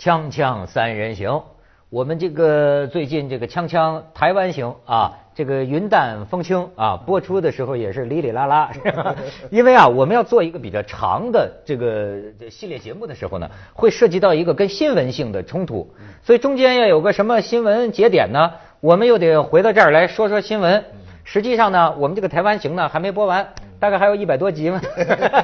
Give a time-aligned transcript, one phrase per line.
[0.00, 1.42] 锵锵三人行，
[1.90, 9.14] 我们这个最近这个锵锵台湾行啊，这个云淡风轻啊，播出的时候也是哩哩啦啦，是吧？
[9.50, 12.16] 因为啊，我们要做一个比较长的这个
[12.48, 15.92] 系列节目的时候呢，会涉及到一个跟新闻性的冲突，
[16.22, 20.82] 所以中间要有个什么新闻节点呢，我们又得回到这儿来说说新闻。
[21.24, 23.46] 实际上呢，我们这个台湾行呢还没播完，
[23.78, 24.80] 大概还有一百多集嘛，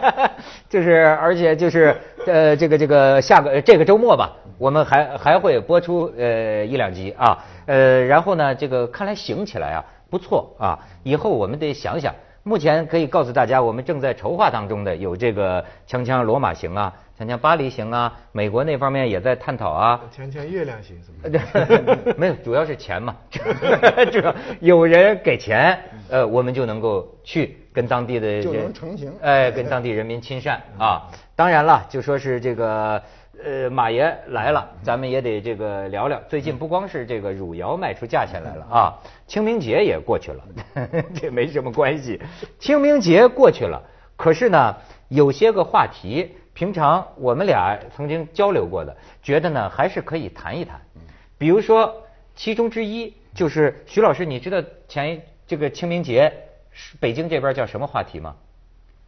[0.70, 1.94] 就是而且就是
[2.26, 12.14] 呃这个这个下个这个周末吧，我们还还会播出呃一两集啊，呃然后呢这个看来行起来啊不错啊，以后我们得想想。
[12.42, 20.00] 目前可以告诉大家，我们正在筹划当中的有这个锵锵罗马行啊，锵锵巴黎行啊，美国那方面也在探讨啊。
[20.16, 22.14] 锵锵月亮行什么的？
[22.16, 23.16] 没有，主要是钱嘛，
[24.12, 25.76] 主 要有人给钱，
[26.08, 31.10] 呃，我们就能够去跟当地的就能成行哎，跟当地人民亲善啊。
[31.34, 33.02] 当然了，就说是这个。
[33.42, 36.20] 呃，马爷来了，咱们也得这个聊聊。
[36.28, 40.44] 最近不光是这个汝窑卖出价钱来了啊，清明节也过去了，
[41.14, 42.20] 这没什么关系。
[42.58, 43.82] 清明节过去了，
[44.16, 44.76] 可是呢，
[45.08, 50.80] 有些个话题，平常我们俩曾经交流过的，觉得呢还是可以谈一谈。
[51.36, 52.02] 比如说，
[52.34, 56.32] 其中之一就是徐老师，你知道前这个清明节，
[56.98, 58.34] 北京这边叫什么话题吗？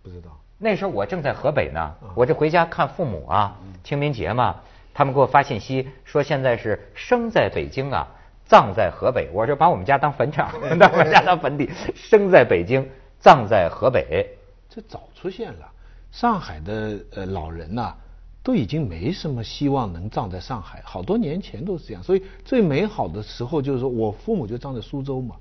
[0.02, 0.38] 不知道。
[0.58, 4.56] 那时候我正在河北呢，我这回家看父母啊，清明节嘛，
[4.92, 8.08] 他们给我发信息说现在是生在北京啊，
[8.44, 9.30] 葬在河北。
[9.32, 12.88] 我说把我们家当坟场， 把我们家当坟地，生在北京，
[13.20, 14.36] 葬在河北。
[14.68, 15.70] 这早出现了，
[16.10, 17.94] 上海的呃老人呐，
[18.42, 22.02] 都已经没什么希望能葬在上海，好多年前都是这样。
[22.02, 25.36] 所以最美好的时候就是说我父母就葬在苏州嘛。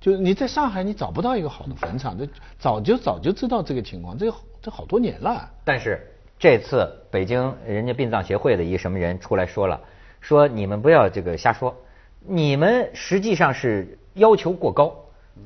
[0.00, 2.26] 就是你在上海，你找不到一个好的坟场，这
[2.58, 5.46] 早就早就知道这个情况，这这好多年了。
[5.62, 6.00] 但是
[6.38, 9.78] 这次北京人家殡葬协会的一什么人出来说了，
[10.20, 11.76] 说你们不要这个瞎说，
[12.26, 14.94] 你们实际上是要求过高。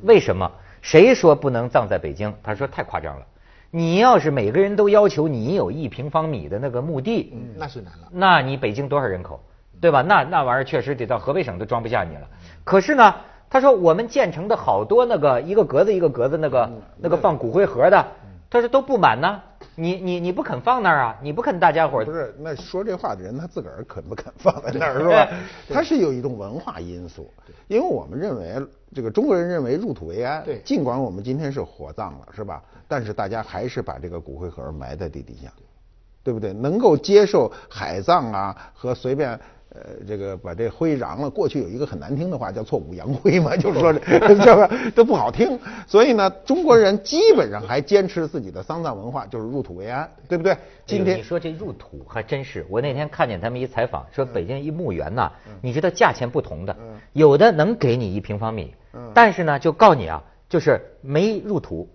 [0.02, 0.48] 为什么？
[0.80, 2.32] 谁说不能葬在北京？
[2.42, 3.26] 他说太夸张了。
[3.72, 8.08] 你要是每个人都要求你有一平方米的那个墓地，嗯，那是难了。
[8.12, 9.42] 那你北京多少人口，
[9.80, 10.00] 对吧？
[10.02, 12.28] 那那玩意儿确实得到河北省都装不下你了。
[12.62, 13.12] 可是呢？
[13.54, 18.04] 他说：“我们建成的好多那个一个格子一个格子那个那个放骨灰盒的，
[18.50, 19.40] 他说都不满呢。
[19.76, 21.16] 你你你不肯放那儿啊？
[21.22, 22.34] 你不肯大家伙儿不是？
[22.40, 25.28] 那说这话的人他自个儿肯不肯放在那儿 是吧？
[25.72, 27.32] 他是有一种文化因素，
[27.68, 28.60] 因为我们认为
[28.92, 30.42] 这个中国人认为入土为安。
[30.42, 32.60] 对，尽管我们今天是火葬了是吧？
[32.88, 35.48] 但是大家还是把这个骨灰盒埋在地底下，
[36.24, 36.52] 对不对？
[36.52, 39.38] 能够接受海葬啊和随便。”
[39.74, 41.28] 呃，这个把这灰瓤了。
[41.28, 45.58] 过去有一个很难听的话叫“挫骨扬灰”嘛， 就是说这这个都不好听。
[45.86, 50.56] 所以呢，中国人基本上还坚持自己的丧葬文化，就是入土为安，对不对？
[50.86, 56.76] 今天你说这入土还真是，我那天看见他们一采访，说北京一墓园呐，你知道价钱不同的，
[57.12, 58.74] 有的能给你一平方米，
[59.12, 61.88] 但是呢，就告你啊，就是没入土。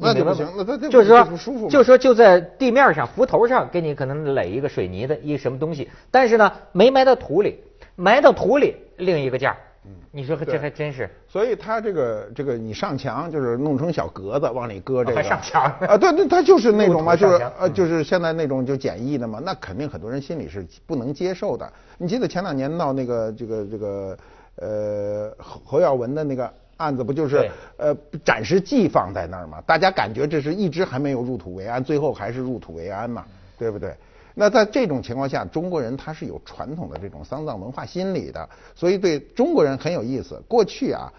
[0.00, 7.58] 那就不行，那他就是说，舒服就是说就在地面上浮头上给你可能垒一个水泥的一什么东西，但是呢没埋到土里，
[7.96, 9.54] 埋到土里另一个价。
[9.84, 11.08] 嗯，你说这还真是。
[11.28, 15.16] 所以他这个这个你上墙就是弄成小格子往里搁这个。
[15.16, 15.96] 还上墙啊？
[15.96, 21.70] 对对，他就是那种嘛，就是呃就是现在那种就简易的嘛，那肯定很多人心里是不能接受的。
[21.98, 24.16] 你记得前两年闹那个这个这个
[24.56, 26.50] 呃侯侯耀文的那个。
[26.80, 29.62] 案子不就是呃暂时寄放在那儿吗？
[29.66, 33.26] 大家感觉这是一直还没有入土为安，最后还是入土为安嘛，
[33.58, 33.94] 对不对？
[34.34, 40.42] 那在这种情况下，中国人他是有传统的这种丧葬文化心理的，所以对中国人很有意思。
[40.48, 41.12] 过去啊，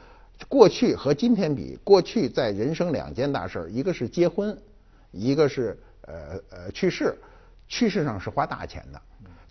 [0.49, 4.57] 过去和今天比，过去在人生两件大事儿，一个是结婚，
[5.11, 5.77] 一个是
[6.07, 7.15] 呃呃去世，
[7.67, 8.99] 去世上是花大钱的。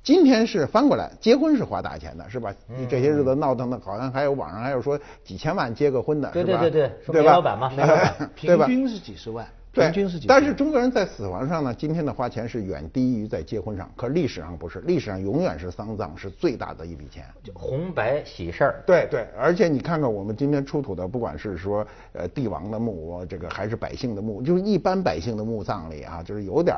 [0.02, 2.54] 今天是翻过来，结婚是花大钱的，是吧？
[2.66, 7.32] 你这些日子闹腾的，好像还有网上还有说几千万结个婚的，对对对对，对吧？
[7.32, 7.70] 老板嘛，
[8.34, 10.26] 平均是几十万，平均是几。
[10.26, 18.82] 但是中国人在死亡上呢，今天的花钱是远低于在结婚上，可历史上不是，历史上永远是丧葬是最大的一笔钱，红白喜事儿。
[18.86, 26.74] 对对，而且你看看我们今天出土的，不管是说呃帝王的墓，这个还是百姓的墓，就是一般百姓的墓葬里啊，就是有点。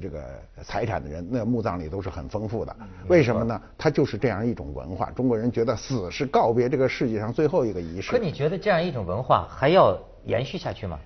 [0.00, 0.24] 这个
[0.62, 2.76] 财产的人，那墓葬里都是很丰富的。
[3.08, 3.60] 为什么呢？
[3.76, 5.10] 它就是这样一种文化。
[5.10, 8.10] 中国人觉得死是告别这个世界上最后一个仪式。
[8.10, 10.98] 可你觉得这样一种文化还要延续下去吗？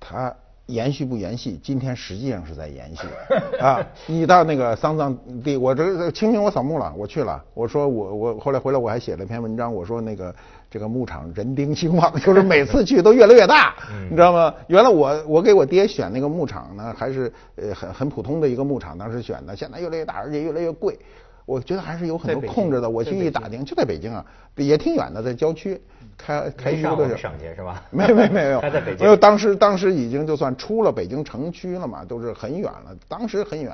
[0.00, 0.34] 它
[0.66, 1.58] 延续不延续？
[1.62, 3.06] 今天实际上是在延续
[3.60, 3.86] 啊！
[4.06, 7.42] 你到那个丧葬地，我这个清明我扫墓了，我去了。
[7.52, 10.34] 我说我我后来回来我还写了篇文章，我说那个
[10.70, 13.74] 这个牧场人丁兴旺，就是每次去都越来越大，
[14.08, 14.54] 你知道吗？
[14.68, 20.98] 原来我我给我爹选那个牧场呢，还是呃很很普通的一个牧场，当时选的，现在越来越大，而且越来越贵。
[21.46, 22.88] 我觉得还是有很多控制的。
[22.88, 24.24] 我去一打听，就在北京啊，
[24.56, 25.80] 也挺远的，在郊区。
[26.16, 27.82] 开开一个多小时，是吧？
[27.90, 29.04] 没没没有，还 在北京。
[29.04, 32.96] 因为当时当时已经就算出了北京城区了嘛，都是很远了。
[33.08, 33.72] 当时很远，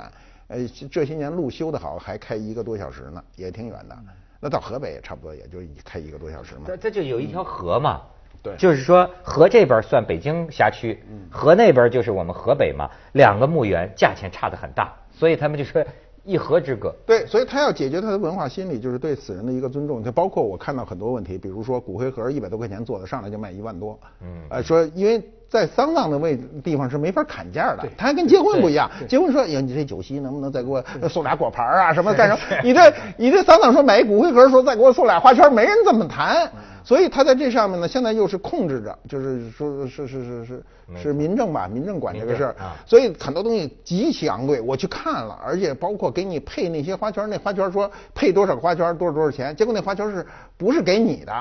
[0.48, 3.98] 呃，这些年路修得好，还开一个多小时呢，也挺远的。
[4.40, 6.62] 那到河北也差不多，也就开一个多小时嘛。
[6.66, 8.00] 这这就有一条河嘛，
[8.42, 10.98] 对，就是说河这边算北京辖区，
[11.30, 15.84] 河那边就是我们河北嘛，两个墓园价钱差的很大，所以他们就说。
[16.24, 20.04] 一河之隔，对，所以他要解决他的文化心理，就是对死人的一个尊重。
[20.04, 23.98] 就包括我看到很多问题，比如说骨灰盒一百多块钱做的，上来就卖一万多。
[24.22, 28.88] 嗯，呃，说因为在丧葬的位地方是没法砍价的，他还跟结婚不一样。
[29.08, 31.92] 结婚说，呀，你这酒席能不能再给我 送俩果盘啊？
[31.92, 32.40] 什么干什么？
[32.62, 36.48] 你这你这丧葬说买一骨灰盒，说再给我送俩花圈，没人这么谈。
[36.84, 40.62] 所以他在这上面呢，现在又是控制着，就是说是是是是
[40.96, 42.54] 是民政吧，民政管这个事儿，
[42.86, 44.60] 所以很多东西极其昂贵。
[44.60, 50.24] 我去看了，而且包括给你配那些花圈，那花圈说配多少花圈多少多少钱，结果那花圈是
[50.56, 51.32] 不是给你的？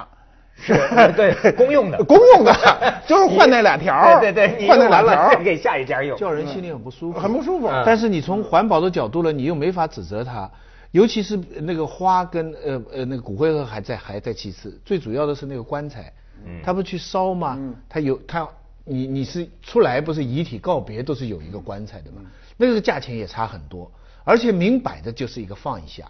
[0.61, 0.73] 是
[1.15, 7.69] 对公用的， 公用的，就是换那俩条， 对对，换那俩条给下一家用，叫人心里很不舒服，很不舒服。
[7.85, 10.49] 但是你从环保的角度呢，你又没法指责他。
[10.91, 16.11] 尤其是那个花跟呃呃那个骨灰盒还在还在其次，最主要的是那个棺材，
[16.63, 17.59] 他不去烧吗？
[17.87, 18.47] 他有他
[18.85, 22.23] 你你是出来不是遗体告别都是有一个棺材的嘛？
[22.57, 23.89] 那个价钱也差很多，
[24.23, 26.05] 而且明摆着就是一个放一下，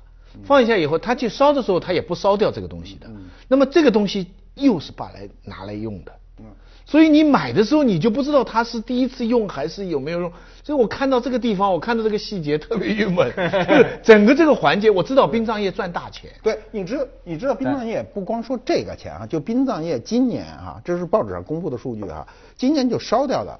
[0.46, 3.10] 放一下以后他去烧的时候他也不烧掉这个东西的，
[3.50, 6.12] 那么这个东西又是把来拿来用的。
[6.40, 6.46] 嗯
[6.86, 10.32] 所以你买的时候你就不知道它是第一次用还是有没有用。
[10.64, 13.32] 所以我看到这个地方，我看到这个细节特别郁闷。
[14.02, 16.32] 整个这个环节，我知道殡葬业赚大钱。
[16.42, 22.28] 对，你知你知道殡葬业不光说这个钱啊，就殡葬业今年啊，这是报纸上公布的数据啊，
[22.58, 23.60] 今年就烧掉的，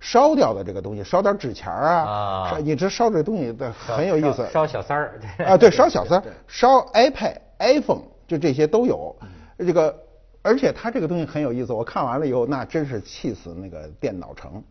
[0.00, 4.44] 烧掉的这个东西，烧点纸钱啊，你这烧这东西的很有意思。
[4.52, 5.20] 烧小三儿。
[5.46, 9.14] 啊，对， 烧小三儿，烧 iPad、iPhone，就这些都有。
[9.58, 9.94] 这个。
[10.42, 14.62] 而且它这个东西很有意思，我看完了以后，那真是气死那个电脑城。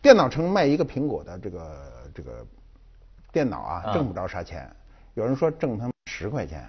[0.00, 2.44] 电脑城卖一个苹果的这个这个
[3.30, 4.68] 电脑啊，挣不着啥钱。
[5.14, 6.68] 有人说挣他十块钱，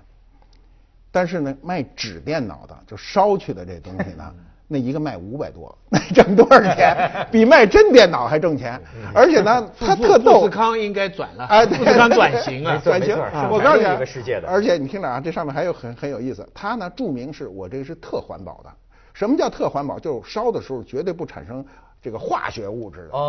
[1.12, 4.34] 但是呢，卖纸电脑的就烧去的这东西呢。
[4.68, 7.28] 那一个卖五百多，那 挣多少钱？
[7.32, 8.80] 比卖真电脑还挣钱。
[9.14, 10.40] 而且呢，他特逗。
[10.40, 11.46] 富士康应该转了。
[11.46, 13.16] 哎，富士康转型啊，转型。
[13.52, 13.84] 我告诉你，
[14.42, 14.48] 的。
[14.48, 16.48] 而且你听着啊，这上面还有很很有意思。
[16.54, 18.70] 它呢，注明是我这个是特环保的。
[19.14, 20.00] 什么叫特环保？
[20.00, 21.64] 就是烧的时候绝对不产生
[22.02, 23.10] 这个化学物质的。
[23.12, 23.20] 哦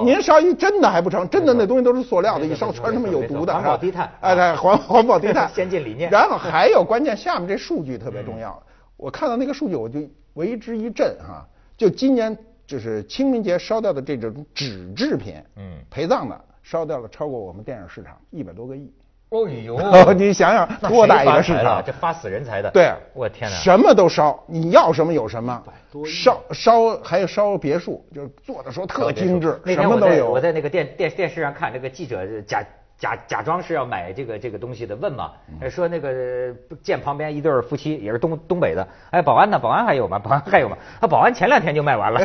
[0.00, 0.02] 哦。
[0.04, 1.28] 您烧一真的还不成？
[1.28, 3.52] 真的那东西都是塑料的，一烧全他妈有毒的。
[3.52, 4.10] 环保低碳。
[4.20, 5.48] 哎，对，环环保低碳。
[5.54, 6.10] 先进理念。
[6.10, 8.60] 然后还有关键，下面这数据特别重要。
[8.96, 10.00] 我看到那个数据，我就。
[10.34, 11.46] 为之一振哈，
[11.76, 12.36] 就今年
[12.66, 18.92] 就是清明节烧掉的这种纸制品，嗯，陪葬的烧掉了超过我们电影市场一百多个亿。
[19.30, 19.78] 哦呦，
[20.12, 21.82] 你想想多大一个市场？
[21.82, 22.70] 这发死人才的。
[22.70, 23.56] 对，我天哪！
[23.56, 25.62] 什么都烧，你要什么有什么。
[26.04, 30.30] 烧烧还有烧别墅，就是做的时候特精致，什么都有。
[30.30, 32.62] 我在那个电电电视上看，这个记者假。
[33.02, 35.32] 假假装是要买这个这个东西的，问嘛，
[35.68, 36.54] 说那个
[36.84, 39.58] 见旁边一对夫妻也是东东北的，哎，保安呢？
[39.58, 40.16] 保安还有吗？
[40.22, 40.76] 保安还有吗？
[41.00, 42.24] 啊，保安前两天就卖完了，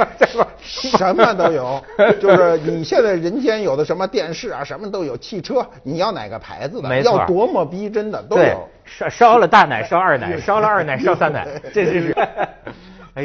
[0.58, 1.84] 什么都有，
[2.18, 7.02] 就是你现在人间有的什么电视啊，什么都有，汽车你要哪个牌子的？
[7.02, 8.66] 要多么逼真的都有。
[8.86, 12.16] 烧烧了大奶，烧二奶，烧了二奶，烧三奶， 这是。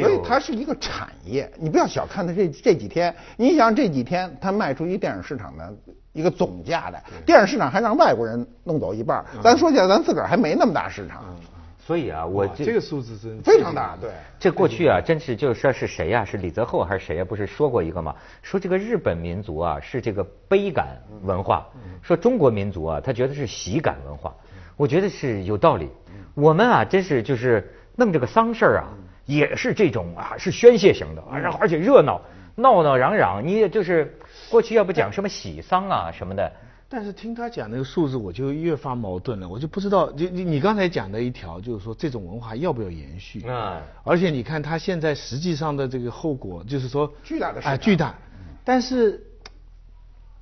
[0.00, 3.14] 所以它是一个产业，你不要小看它这这几天。
[3.36, 5.70] 你想这几天它卖出一电影市场的
[6.12, 9.22] 一个总价来，电影市场还让外国人弄走一半。
[9.42, 11.22] 咱说起来，咱自个儿还没那么大市场。
[11.84, 13.98] 所以啊，我这个数字真非常大。
[14.00, 16.24] 对，这过去啊，真是就是说是谁呀？
[16.24, 17.24] 是李泽厚还是谁呀？
[17.24, 18.14] 不是说过一个吗？
[18.40, 21.66] 说这个日本民族啊是这个悲感文化，
[22.00, 24.34] 说中国民族啊他觉得是喜感文化。
[24.76, 25.90] 我觉得是有道理。
[26.34, 28.88] 我们啊真是就是弄这个丧事儿啊。
[29.34, 32.20] 也是这种啊，是宣泄型的，然后而且热闹，
[32.54, 33.46] 闹闹嚷嚷。
[33.46, 34.18] 你也就是
[34.50, 36.52] 过去要不讲什么喜丧啊什么的，
[36.88, 39.48] 但是听他讲那个数字，我就越发矛盾了。
[39.48, 43.46] 我就不知道，就你你刚才讲的一条，就是说这种文化要不要延续？
[43.48, 48.14] 啊，而且你看他现在实际上的这个后果，就是说巨大的啊巨大，
[48.64, 49.26] 但是。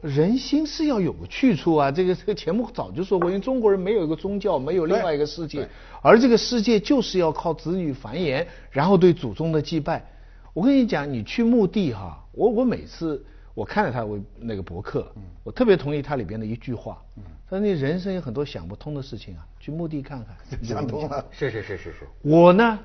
[0.03, 1.91] 人心是要有个去处啊！
[1.91, 5.69] 这个这个节目早就说过，因为中国人没有一个宗教，没有另外一个世界，
[6.03, 10.05] 而这个世界就是要靠子女繁衍，然后对祖宗的祭拜。
[10.53, 15.13] 我跟你讲，你去墓地哈，我我每次我看了他我那个博客，
[15.45, 17.03] 我特别同意他里边的一句话，
[17.49, 21.25] 他说你人生有很多想不通的事情啊，去墓地看看， 想通了。
[21.31, 22.09] 是是是是是。
[22.23, 22.79] 我呢，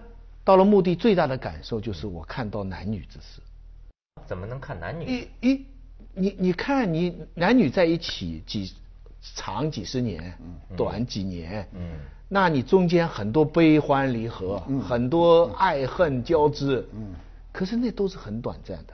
[0.43, 3.41] 到了墓地最大的感受就是我看到男女之事。
[4.25, 5.05] 怎么能看男女？
[5.41, 5.65] 一一，
[6.15, 8.73] 你你看你男女在一起几
[9.35, 10.33] 长几十年，
[10.77, 11.91] 短几年，嗯，
[12.29, 17.13] 那你中间很多悲欢离合，很多爱恨交织，嗯，
[17.51, 18.93] 可是那都是很短暂的，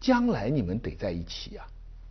[0.00, 1.66] 将来你们得在一起啊，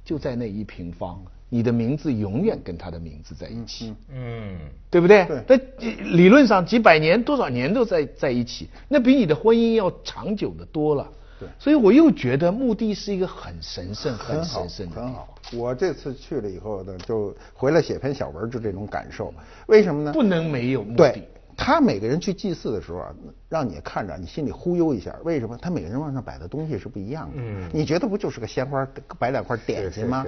[0.06, 4.58] 就在那一平方，你的名字永远跟他的名字在一起，嗯，
[4.92, 5.26] 对不对？
[5.26, 5.44] 对。
[5.48, 11.10] 那理论上几百年多少年都在在一起，那比你的婚姻要长久的多了。
[11.60, 14.96] 所以我又觉得墓地是一个很神圣、很神圣的。
[14.96, 19.34] 很好，我这次去了以后呢，就回来写篇小文，就这种感受。
[19.68, 20.14] 为什么呢？
[20.14, 20.96] 不能没有墓地。
[20.96, 23.14] 对，他每个人去祭祀的时候啊，
[23.50, 25.16] 让你看着，你心里忽悠一下。
[25.24, 25.58] 为什么？
[25.62, 27.34] 他每个人往上摆的东西是不一样的。
[27.38, 27.70] 嗯。
[27.74, 28.88] 你觉得不就是个鲜花，
[29.20, 30.26] 摆两块点心吗？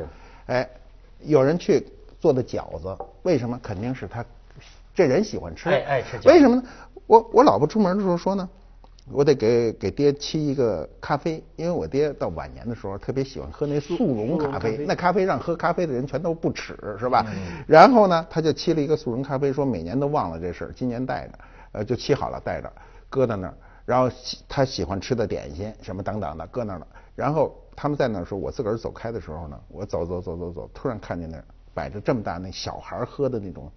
[0.47, 0.69] 哎，
[1.23, 1.85] 有人去
[2.19, 3.59] 做的饺子，为什么？
[3.63, 4.23] 肯定是他
[4.93, 5.69] 这人喜欢吃。
[5.69, 6.19] 爱爱吃。
[6.27, 6.63] 为什么呢？
[7.07, 8.47] 我我老婆出门的时候说呢。
[9.11, 17.23] 我得给给爹沏一个咖啡，因为我爹到晚年的时候特别喜欢喝那速溶咖啡，那咖啡让喝咖啡的人全都不耻，是吧？
[17.67, 21.39] 然后呢，他就沏了一个速溶咖啡，说每年都忘了这事儿，今年带着，
[21.73, 22.71] 呃，就沏好了带着，
[23.07, 23.53] 搁在那儿。
[23.85, 24.09] 然后
[24.49, 26.87] 他喜欢吃的点心什么等等的搁那儿了。
[27.13, 31.45] 然后他们在那儿说，我自个儿走开的时候呢，我走走走走走，突然看见那儿
[31.75, 33.71] 摆着这么大那小孩喝的那种，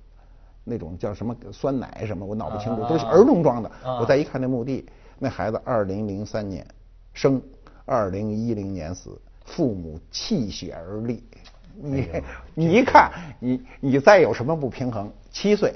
[0.65, 3.71] 那种叫什么酸奶什么，我脑不清楚，都是儿童装的。
[4.01, 4.89] 我再一看那墓地。
[5.19, 6.67] 那孩子二零零三年
[7.13, 7.43] 生，
[7.85, 11.23] 二零一零年死，父母泣血而立。
[11.75, 12.09] 你
[12.55, 15.13] 你一看，你你再有什么不平衡？
[15.31, 15.75] 七岁，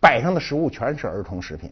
[0.00, 1.70] 摆上的食物全是儿童食品。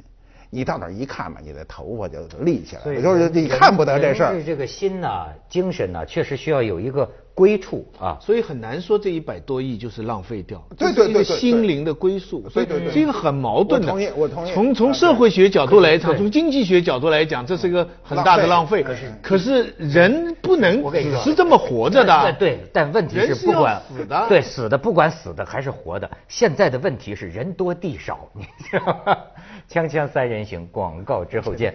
[0.50, 4.42] 你到那儿一看嘛，你的头发就立起来了，就是你看不得这事儿。
[4.42, 7.10] 这个心呐，精神呐，确实需要有一个。
[7.36, 13.88] 归处啊，所以很难说这一百多亿就是浪费掉，对对对，心灵的归宿，所以是一个很矛盾的。
[13.88, 14.54] 我同意，我同意。
[14.54, 18.82] 从从社会学角度来讲，从经济学角度来讲，这是一个很大的浪费。
[18.82, 22.32] 可是可是人不能只是这么活着的。
[22.38, 29.14] 对，但问题是不管死的，对死的不管死的还是活的，现在的问题是人多地少，你知道吗？
[29.70, 31.74] 锵锵三人行，广告之后见。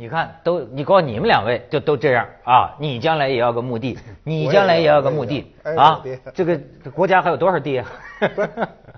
[0.00, 2.74] 你看，都你告诉你们两位就都这样啊！
[2.80, 6.02] 你将来也要个墓地， 你将来也要个墓地啊！
[6.32, 6.58] 这个
[6.90, 7.86] 国家还有多少地啊？
[8.34, 8.48] 不是，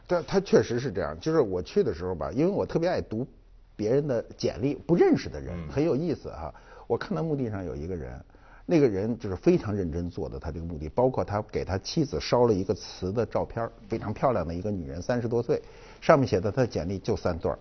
[0.07, 1.19] 他他确实是这样。
[1.19, 3.27] 就是我去的时候吧，因为我特别爱读
[3.75, 6.55] 别人的简历，不认识的人很有意思哈。
[6.87, 8.25] 我看到墓地上有一个人，
[8.65, 15.61] 那个人就是非常认真做的他这个墓地，包括他给他妻子烧了一个瓷的照片，非常漂亮的一个女人，三十多岁，
[16.01, 17.59] 上面写的他的简历就三段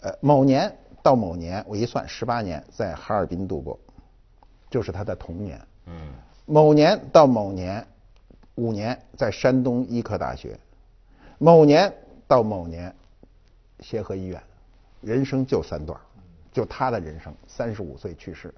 [0.00, 0.74] 呃，某年。
[1.04, 3.78] 到某年，我一算，十八年在哈尔滨度过，
[4.70, 5.60] 就是他的童年。
[5.84, 6.14] 嗯。
[6.46, 7.86] 某年到某年，
[8.54, 10.58] 五年在山东医科大学。
[11.36, 11.92] 某年
[12.26, 12.94] 到某年，
[13.80, 14.42] 协和医院。
[15.02, 16.00] 人生就三段，
[16.50, 18.54] 就他的人生，三十五岁去世。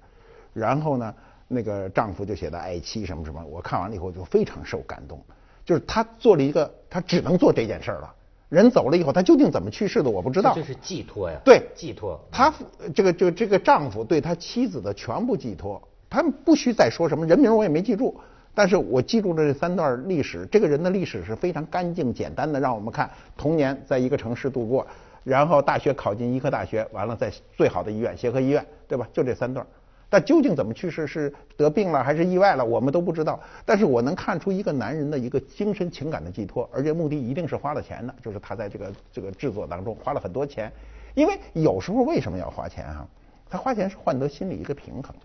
[0.53, 1.13] 然后呢，
[1.49, 5.21] 那个丈夫就写的爱妻什么什么，我看完了以后就非常受感动。
[5.65, 8.15] 就是他做了一个，他只能做这件事儿了。
[8.49, 10.53] 人走了以后，他究竟怎么去世的，我不知道。
[10.55, 11.37] 这是寄托呀。
[11.43, 12.19] 对，寄托。
[12.31, 12.53] 他
[12.95, 18.17] 这个这个这个丈夫对他妻子的全部寄托，他们不需再说什么人名，我也没记住。
[18.55, 20.47] 但是我记住了这三段历史。
[20.51, 24.87] 这个人的历史是非常干净简单的，让我们看童年在一个城市度过，
[25.23, 29.07] 然后大学考进医科大学，完了在最好的医院协和医院，对吧？
[29.13, 29.63] 就这三段。
[30.09, 33.39] 但究竟怎么去世，是得病了还是意外了，我们都不知道。
[33.65, 40.71] 但是我能看出一个男人的一个精神情感的寄托，而且目的一定是花了钱的，就是他在这个这个制作当中花了很多钱。
[41.13, 43.07] 因为有时候为什么要花钱啊？
[43.49, 45.15] 他花钱是换得心里一个平衡。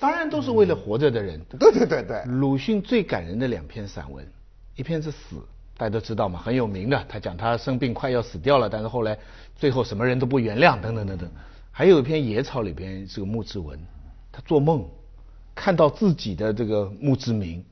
[0.00, 1.40] 当然都是为了活着的人。
[1.58, 2.22] 对对对对。
[2.26, 4.26] 鲁迅最感人的两篇散文，
[4.76, 5.36] 一篇是死，
[5.78, 7.04] 大家都知道嘛，很有名的。
[7.08, 9.16] 他讲他生病快要死掉了，但是后来
[9.54, 11.30] 最后什么人都不原谅，等等等等。
[11.70, 13.78] 还有一篇野草里边是个墓志文。
[14.34, 14.84] 他做梦，
[15.54, 17.64] 看到自己的这个墓志铭，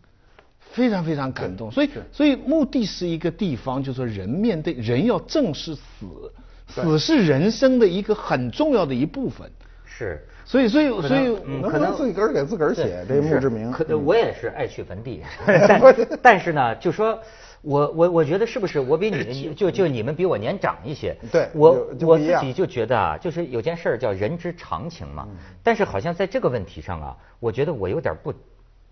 [0.60, 1.72] 非常非常感动。
[1.72, 6.32] 所以，所以墓地是一个地方，就是说人面对人要正视死，
[6.68, 9.50] 死是人生的一个很重要的一部分。
[9.98, 13.70] 是，所以，所以，所以，可能自己个儿给自个儿写这墓志铭。
[13.70, 15.80] 可我也是爱去坟地， 但
[16.22, 17.18] 但是呢，就说。
[17.64, 21.16] 我我我觉得是不是我比你就就你们比我年长一些？
[21.30, 25.28] 对，我我自己就觉得啊，就是有件事儿叫人之常情嘛。
[25.62, 28.34] 但是好像在这个问题上啊，我觉得我有点不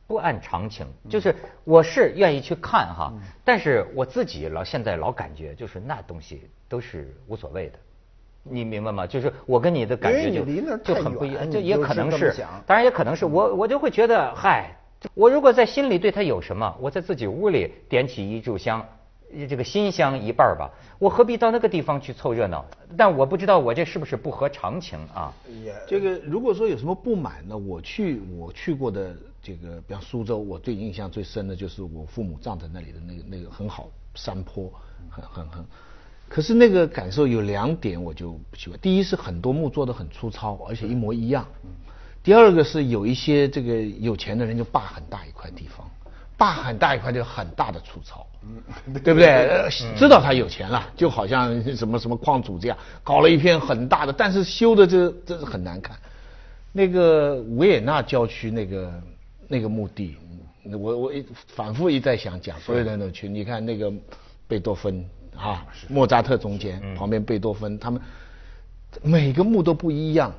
[0.07, 0.87] 不按常情。
[1.09, 3.13] 就是我是愿意去看哈，
[3.45, 7.79] 但是我自己老现在老感觉就是那东西都是无所谓的。
[8.43, 9.07] 你明白吗？
[9.07, 12.35] 就是我跟你的感觉就就很不一样，就也可能是，
[12.67, 14.77] 当然也可能是我我就会觉得，嗨，
[15.15, 18.85] 我如果在心里对他有什么，我在自己屋里点起一炷香，
[19.49, 22.65] 这个心香一半吧，我何必到那个地方去凑热闹？
[22.97, 25.33] 但我不知道我这是不是不合常情啊？
[25.87, 27.57] 这个如果说有什么不满呢？
[27.57, 34.73] 我去我去过的这个，比方苏州，我最印象最深的就是我父母葬在那里的那个那个很好山坡，
[35.11, 35.65] 很很很。
[36.31, 41.45] 可是那个感受有两点我就不喜欢，第一是很多墓做的很粗糙，而且一模一样。
[42.23, 45.91] 第二个是有一些这个有钱的人就霸很大一块地方，
[46.37, 48.25] 霸很大一块就很大的粗糙，
[49.03, 49.69] 对不对？
[49.99, 55.97] 知道他有钱了，就好像什么什么矿主这样搞了一片很大的，但是修的这真是很难看。
[56.73, 59.03] 那个维也纳郊区那个
[59.49, 60.17] 那个墓地，
[60.79, 63.93] 我我一反复一再想讲，所有人都去，你看那个
[64.47, 65.05] 贝多芬。
[65.37, 68.01] 啊，莫扎特中间，旁边贝多芬，他们
[69.03, 70.33] 每个墓都不一样。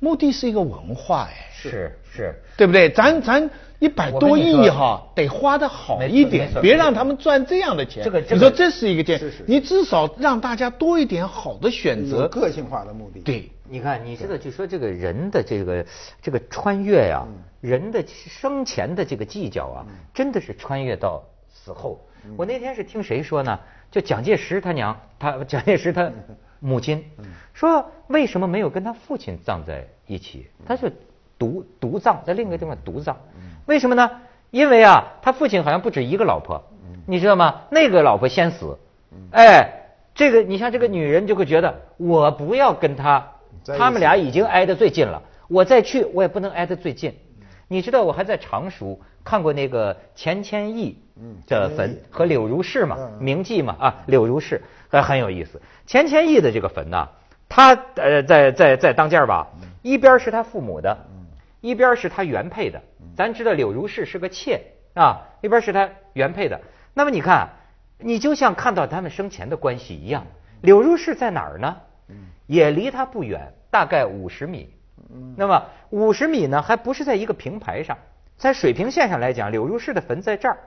[0.00, 2.90] 墓地是一个文化，哎，是是，对不对？
[2.90, 3.48] 咱咱
[3.78, 8.02] 一百多亿哈，得花的好一点，别让他们赚这样的钱。
[8.02, 13.20] 这个你说这是一个件，你至少让大家多一点好的选择，个性化的目的。
[13.20, 15.86] 对，你看，你知道，就说这个人的这个
[16.20, 17.24] 这个穿越呀，
[17.60, 22.04] 人的生前的这个计较啊，真的是穿越到死后。
[22.36, 23.56] 我那天是听谁说呢？
[23.92, 26.10] 就蒋介石他娘，他 蒋介石他
[26.58, 27.04] 母亲
[27.52, 30.48] 说，为什么没有跟他父亲葬在一起？
[30.66, 30.92] 他是
[31.38, 33.16] 独独葬，在另一个地方独葬。
[33.66, 34.10] 为什么呢？
[34.50, 36.64] 因为啊，他父亲好像不止一个老婆，
[37.06, 37.62] 你知道吗？
[37.70, 38.78] 那个老婆先死，
[39.30, 43.32] 哎，这个你像这个女人就会觉得，我不要跟他，
[43.78, 47.14] 他们俩已经挨得最近了，我再去我也不能挨得最近。
[47.68, 51.01] 你知道我还在常熟看过那个钱谦益
[51.46, 55.60] 的坟和柳如是嘛，铭记嘛啊，柳如是还很有意思。
[55.86, 57.08] 钱谦益的这个坟呢，
[57.48, 59.48] 他呃在在在当间吧，
[59.82, 60.96] 一边是他父母的，
[61.60, 62.80] 一边是他原配的。
[63.16, 64.60] 咱知道柳如是是个妾
[64.94, 66.60] 啊，一边是他原配的。
[66.94, 67.48] 那么你看，
[67.98, 70.26] 你就像看到他们生前的关系一样。
[70.62, 71.76] 柳如是在哪儿呢？
[72.46, 74.74] 也离他不远，大概五十米。
[75.36, 77.96] 那么五十米呢，还不是在一个平排上，
[78.36, 80.58] 在水平线上来讲，柳如是的坟在这儿，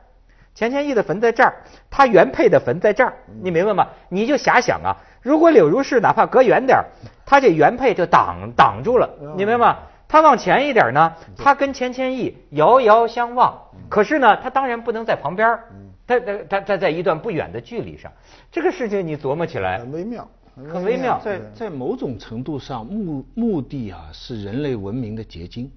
[0.56, 1.54] 钱谦益的坟在这儿，
[1.91, 3.13] 他原配的坟在这儿，
[3.44, 3.88] 你明白吗？
[4.10, 6.86] 你就遐想啊，如果柳如是哪怕隔远点儿，
[7.26, 9.78] 他这原配就挡挡住了，你明白吗？
[10.08, 15.60] 他往前一点呢，他跟钱谦益遥遥相望，可是呢，他当然不能在旁边，
[16.08, 18.12] 他他他他在一段不远的距离上，
[18.52, 20.28] 这个事情你琢磨起来很微妙。
[20.72, 25.70] 很微妙，在在某种程度上，目目的啊是人类文明的结晶。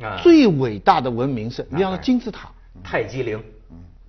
[0.00, 2.48] 啊，最伟大的文明是，你像金字塔、
[2.82, 3.38] 泰姬陵，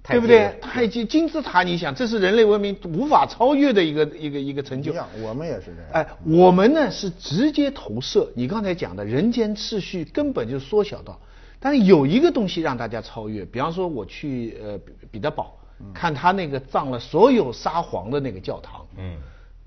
[0.04, 0.58] 对不对？
[0.62, 4.94] 太极金字塔，你想，这是人类文明无法超越的一个一个一个成就。
[5.22, 5.92] 我们也是这样。
[5.92, 8.32] 哎，我们呢是直接投射。
[8.36, 11.20] 你刚才讲的人间秩序根本就缩小到，
[11.60, 13.46] 但是有一个东西让大家超越。
[13.46, 14.80] 比方说，我去呃
[15.12, 15.58] 彼得堡
[15.94, 18.86] 看他那个葬了所有沙皇的那个教堂。
[18.98, 19.16] 嗯。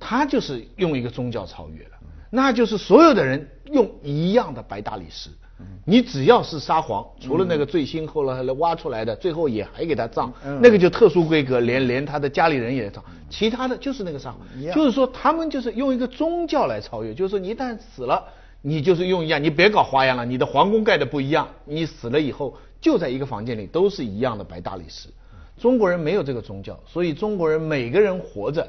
[0.05, 1.90] 他就是用一个宗教超越了，
[2.29, 5.31] 那就是所有的人用一样的白大理石，
[5.85, 14.40] 你只要是沙皇，除了那个最新后来挖出来的，最后也还给他葬，那个就特殊规格，连连他的家里人也葬，其他的就是那个沙皇，
[14.75, 18.22] 就是说他们就是用一个宗教来超越，就是说你一旦死了，
[18.61, 25.09] 你就是用一样，你别搞花样了，你的皇宫盖的不一样，你死了以后就在一个房间里都是一样的白大理石，
[25.59, 28.66] 中国人没有这个宗教，所以中国人每个人活着。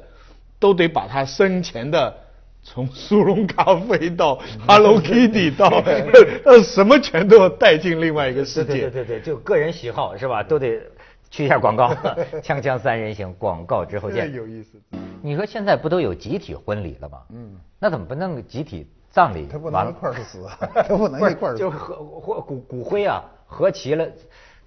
[0.60, 2.16] 都得把他生前的，
[2.64, 5.68] 从速溶咖啡到 Hello Kitty 到
[6.46, 8.90] 呃什么全都要带进另外一个世界。
[8.90, 10.42] 对对对，就个人喜好是吧？
[10.42, 10.82] 都得
[11.30, 11.94] 去一下广告。
[12.42, 14.34] 锵锵三人行，广告之后见。
[14.34, 14.80] 有意思。
[15.22, 17.20] 你说现在不都有集体婚礼了吗？
[17.34, 17.58] 嗯。
[17.80, 19.46] 那怎么不弄个集体葬礼？
[19.52, 20.48] 他不能一块儿死，
[20.88, 21.56] 他不能一块儿。
[21.58, 24.08] 就合或骨骨灰啊，合齐了。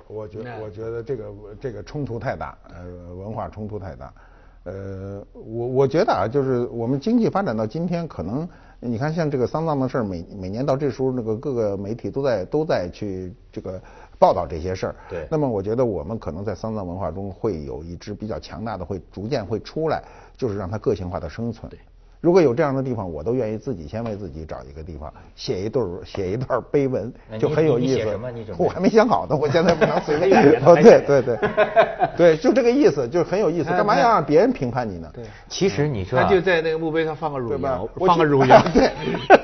[0.06, 1.24] 我觉我觉得这个
[1.60, 4.12] 这个冲突太大，呃，文化冲突太大。
[4.66, 8.48] 呃，我我觉得啊，就是我们经济发展到今天，可能
[8.80, 13.80] 你看像这个丧葬的事儿，每每年到这时候，那个各个媒体都在都在去这个
[14.18, 14.96] 报道这些事儿。
[15.08, 15.24] 对。
[15.30, 20.02] 那么我觉得我们可能在丧葬文化中会有一支比较强大的，会逐渐会出来，
[20.36, 21.70] 就是让它个性化的生存。
[21.70, 21.78] 对。
[22.20, 28.10] 如果有这样的地方，我都愿意自己先为自己找一个地方写一段 写一段碑文，就很有意思。
[28.10, 28.30] 什么？
[28.30, 30.36] 你我还没想好呢，我现在不能随便。
[30.64, 31.38] 哦，对对对，
[32.16, 33.70] 对，就这个意思，就是很有意思。
[33.70, 35.08] 干嘛要让别人评判你呢？
[35.14, 38.62] 对，其实你说他就在那个墓碑上放个汝窑，放个乳窑。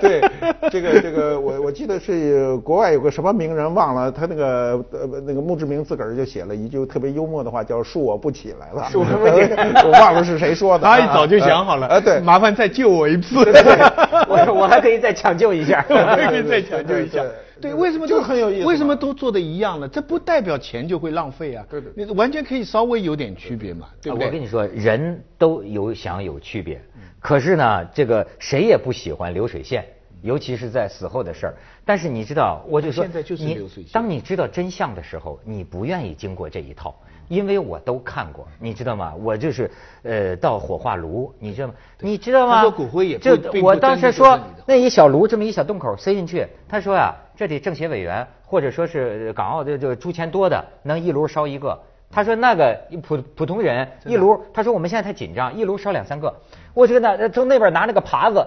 [0.01, 0.31] 对对，
[0.71, 8.89] 这个这个，我我记得是国外有个什么名人忘了，他那个呃那个墓志铭自个儿就写了一句特别幽默的话，叫“恕我不起来了”。
[8.91, 10.85] 恕我不起，我忘了是谁说的。
[10.85, 11.87] 他一早就想好了。
[11.87, 12.73] 哎，对，麻烦再。
[12.73, 13.37] 救我一次。
[13.37, 17.23] 我我还可以再抢救一下， 我还可以再抢救一下。
[17.61, 18.67] 对，为什么就很有意思？
[18.67, 19.87] 为什么都做的一样呢？
[19.87, 21.65] 这不代表钱就会浪费啊。
[21.71, 24.27] 对对，你完全可以稍微有点区别嘛，对不对？
[24.27, 26.81] 我跟你说，人都有想有区别，
[27.21, 29.85] 可是呢，这个谁也不喜欢流水线，
[30.23, 31.55] 尤其是在死后的事儿。
[31.85, 33.93] 但是你知道，我就说，现在就是流水线。
[33.93, 36.95] 当你知道真相的时候，你不愿意经过这一套。
[37.29, 39.15] 因为我都看过，你知道吗？
[39.23, 39.71] 我就是
[40.03, 41.75] 呃到火化炉，你知道吗？
[42.01, 42.57] 你知道吗？
[42.57, 51.79] 他说骨灰也就我当时说那一小炉这么一小洞口塞进去，他说呀，这得政协委员或者说是港澳的这个出钱多的能一炉烧一个。
[52.11, 56.35] 他说那个普普通人一炉，他说我们现在太紧张，一炉烧两三个。
[56.75, 58.47] 我觉得从那边拿那个耙子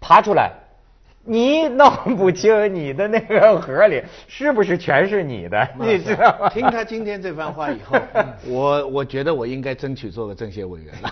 [0.00, 0.52] 爬出来。
[1.22, 6.48] 你弄不清你的那个盒里 是不是全是你的，你知道吗？
[6.48, 7.98] 听他今天这番话以后，
[8.48, 11.10] 我我觉得我应该争取做个政协委员了。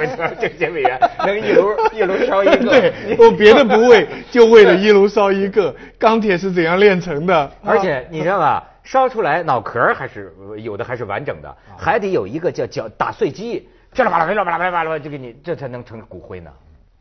[0.00, 2.56] 没错，政协委员能一炉一炉烧一个。
[2.64, 5.74] 对，我别的不为，就为了一炉烧一个。
[5.98, 7.50] 钢铁是怎样炼成的？
[7.62, 16.50] 而且你知道吧，烧出来脑壳还是有的还是完整的，还得有一个叫叫打碎机，噼里啪啦噼里啪啦噼里啪啦，就给你这才能成骨灰呢。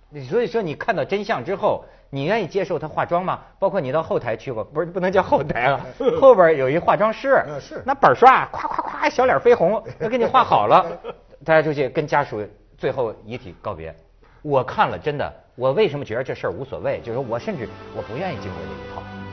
[0.09, 1.85] 你所以说你看到真相之后。
[2.09, 3.39] 你愿意接受他化妆吗？
[3.59, 5.85] 包括你到后台去过，不是不能叫后台了，
[6.21, 10.85] 后边有一化妆师，是那本刷，咵咵咵，小脸绯红，都给你画好了，
[11.43, 12.45] 大家出去跟家属
[12.77, 13.93] 最后遗体告别。
[14.41, 17.01] 我看了，真的，我为什么觉得这事儿无所谓？
[17.03, 19.24] 就是我甚至我不愿意经过这一套。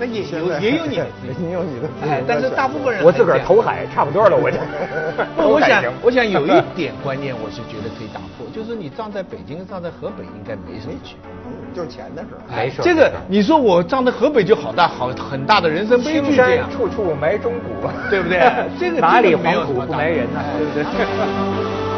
[0.00, 4.56] 那也有也有你，也有你的， 哎，但是大部分人我自个儿投海差不多了，我就。
[5.36, 12.40] 我想我想有一 点观念，我是觉得可以打破，就是你葬在北京，葬在河北应该没什么区别，就是钱的事儿。
[12.56, 12.80] 没事。
[12.82, 16.70] 这个你说我葬在河北就好大好很大的人生悲剧这样。
[16.70, 18.40] 处处埋忠骨，对不对？
[18.78, 20.40] 这个哪里黄土不埋人呢？
[20.74, 21.89] 对不对？